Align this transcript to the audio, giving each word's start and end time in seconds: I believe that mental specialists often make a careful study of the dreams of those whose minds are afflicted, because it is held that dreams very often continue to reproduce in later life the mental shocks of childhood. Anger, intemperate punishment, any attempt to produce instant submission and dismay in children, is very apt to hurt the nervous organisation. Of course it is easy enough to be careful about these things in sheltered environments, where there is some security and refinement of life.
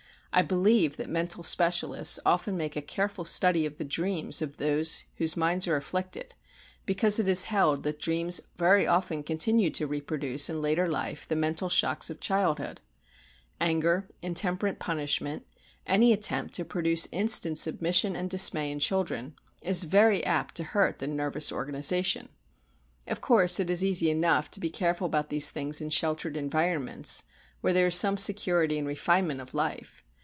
I 0.33 0.43
believe 0.43 0.95
that 0.95 1.09
mental 1.09 1.43
specialists 1.43 2.17
often 2.25 2.55
make 2.55 2.77
a 2.77 2.81
careful 2.81 3.25
study 3.25 3.65
of 3.65 3.75
the 3.75 3.83
dreams 3.83 4.41
of 4.41 4.55
those 4.55 5.03
whose 5.17 5.35
minds 5.35 5.67
are 5.67 5.75
afflicted, 5.75 6.35
because 6.85 7.19
it 7.19 7.27
is 7.27 7.43
held 7.51 7.83
that 7.83 7.99
dreams 7.99 8.39
very 8.55 8.87
often 8.87 9.23
continue 9.23 9.69
to 9.71 9.85
reproduce 9.87 10.49
in 10.49 10.61
later 10.61 10.87
life 10.87 11.27
the 11.27 11.35
mental 11.35 11.67
shocks 11.67 12.09
of 12.09 12.21
childhood. 12.21 12.79
Anger, 13.59 14.07
intemperate 14.21 14.79
punishment, 14.79 15.45
any 15.85 16.13
attempt 16.13 16.53
to 16.53 16.63
produce 16.63 17.09
instant 17.11 17.57
submission 17.57 18.15
and 18.15 18.29
dismay 18.29 18.71
in 18.71 18.79
children, 18.79 19.35
is 19.61 19.83
very 19.83 20.23
apt 20.23 20.55
to 20.55 20.63
hurt 20.63 20.99
the 20.99 21.07
nervous 21.07 21.51
organisation. 21.51 22.29
Of 23.05 23.19
course 23.19 23.59
it 23.59 23.69
is 23.69 23.83
easy 23.83 24.09
enough 24.09 24.49
to 24.51 24.61
be 24.61 24.69
careful 24.69 25.07
about 25.07 25.27
these 25.27 25.51
things 25.51 25.81
in 25.81 25.89
sheltered 25.89 26.37
environments, 26.37 27.25
where 27.59 27.73
there 27.73 27.87
is 27.87 27.95
some 27.97 28.15
security 28.15 28.77
and 28.77 28.87
refinement 28.87 29.41
of 29.41 29.53
life. 29.53 30.05